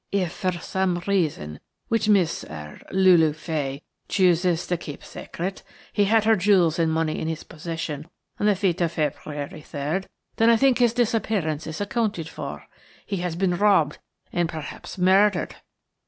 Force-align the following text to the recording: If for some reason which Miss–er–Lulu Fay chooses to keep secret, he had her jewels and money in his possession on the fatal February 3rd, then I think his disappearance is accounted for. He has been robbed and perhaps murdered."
If 0.11 0.31
for 0.31 0.53
some 0.53 1.03
reason 1.05 1.59
which 1.87 2.09
Miss–er–Lulu 2.09 3.33
Fay 3.33 3.83
chooses 4.09 4.65
to 4.65 4.75
keep 4.75 5.03
secret, 5.03 5.61
he 5.93 6.05
had 6.05 6.23
her 6.23 6.35
jewels 6.35 6.79
and 6.79 6.91
money 6.91 7.19
in 7.19 7.27
his 7.27 7.43
possession 7.43 8.09
on 8.39 8.47
the 8.47 8.55
fatal 8.55 8.87
February 8.87 9.61
3rd, 9.61 10.05
then 10.37 10.49
I 10.49 10.57
think 10.57 10.79
his 10.79 10.93
disappearance 10.93 11.67
is 11.67 11.79
accounted 11.79 12.27
for. 12.29 12.65
He 13.05 13.17
has 13.17 13.35
been 13.35 13.55
robbed 13.55 13.99
and 14.33 14.49
perhaps 14.49 14.97
murdered." 14.97 15.57